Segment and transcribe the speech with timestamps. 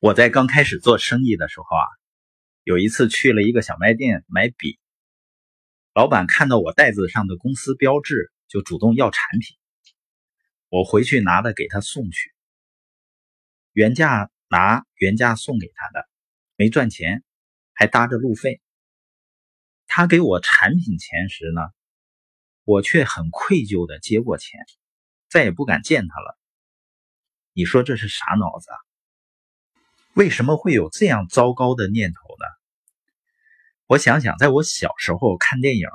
[0.00, 1.84] 我在刚开始做生意的时候啊，
[2.64, 4.80] 有一次去了一个小卖店买笔，
[5.92, 9.58] 老板看到我袋子上的公司标志，就主动要产品。
[10.70, 12.32] 我回去拿了给他送去，
[13.72, 16.08] 原价拿原价送给他的，
[16.56, 17.22] 没赚钱，
[17.74, 18.62] 还搭着路费。
[19.86, 21.60] 他给我产品钱时呢，
[22.64, 24.60] 我却很愧疚的接过钱，
[25.28, 26.38] 再也不敢见他了。
[27.52, 28.78] 你说这是啥脑子啊？
[30.20, 32.44] 为什么会有这样糟糕的念头呢？
[33.86, 35.88] 我想想，在我小时候看电影，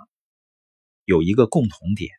[1.03, 2.09] 有一个共同点，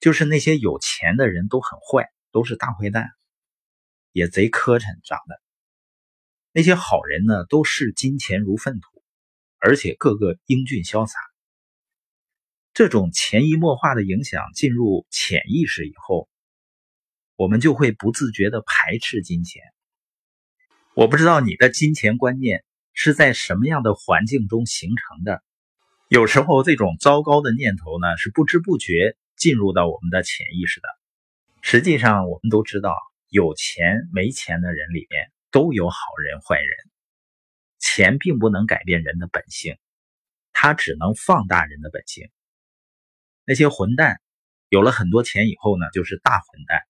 [0.00, 3.08] 就是那些有钱的人都很坏，都是大坏蛋，
[4.12, 5.40] 也贼磕碜，长得。
[6.52, 9.02] 那些好人呢，都视金钱如粪土，
[9.60, 11.18] 而且个个英俊潇洒。
[12.74, 16.28] 这种潜移默化的影响进入潜意识以后，
[17.36, 19.62] 我们就会不自觉的排斥金钱。
[20.94, 25.42] 我不知道你的金钱观念是在什么样的环境中形成的。
[26.08, 30.88] 有时候，这种糟糕的念头呢，是不知不觉进入到我们的潜意识的。
[31.62, 32.94] 实际上，我们都知道，
[33.30, 36.76] 有钱没钱的人里面都有好人坏人。
[37.78, 39.78] 钱并不能改变人的本性，
[40.52, 42.28] 它只能放大人的本性。
[43.46, 44.20] 那些混蛋
[44.68, 46.80] 有了很多钱以后呢，就是大混蛋；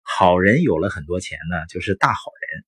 [0.00, 2.64] 好人有了很多钱呢，就是大好人。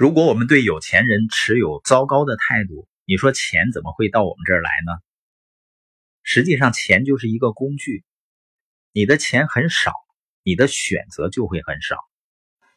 [0.00, 4.92] 如果我们对有钱人持有糟糕的态度，你说钱怎么会到我们这儿来呢？
[6.22, 8.02] 实际上，钱就是一个工具。
[8.92, 9.92] 你的钱很少，
[10.42, 11.98] 你的选择就会很少。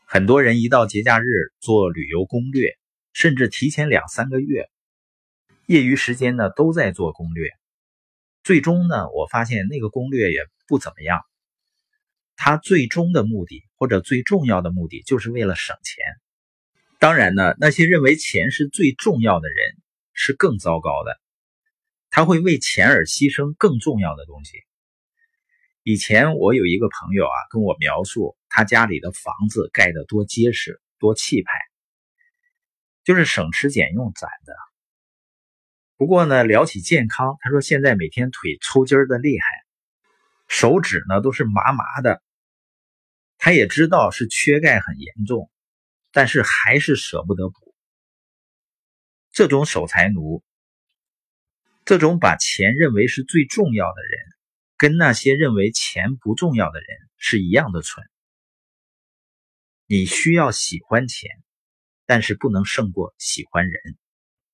[0.04, 1.24] 很多人一到节假日
[1.62, 2.78] 做旅游攻略，
[3.14, 4.70] 甚至提前两三个月，
[5.66, 7.52] 业余时间呢都在做攻略。
[8.44, 11.22] 最终呢，我发现那个攻略也不怎么样。
[12.36, 16.04] 他最终的目的或者最重要的目的，就是为了省钱。
[17.04, 19.58] 当然呢，那些认为钱是最重要的人
[20.14, 21.20] 是更糟糕的，
[22.10, 24.54] 他会为钱而牺牲更重要的东西。
[25.84, 31.52] 以前我有一个朋友啊，跟我描述他家里的房子盖得多结实、多气派，
[33.04, 34.56] 就是省吃俭用攒的。
[35.98, 39.46] 不过呢，聊起健康，他说现在每天腿抽筋儿的厉害，
[40.48, 42.24] 手指呢都是麻麻的。
[43.38, 45.50] 他也知道是缺钙很严重。
[46.14, 47.76] 但是还是舍不得补。
[49.32, 50.44] 这种守财奴，
[51.86, 54.20] 这种把钱认为是最重要的人，
[54.78, 56.88] 跟那些认为钱不重要的人
[57.18, 58.06] 是一样的蠢。
[59.88, 61.32] 你需要喜欢钱，
[62.06, 63.98] 但是不能胜过喜欢人。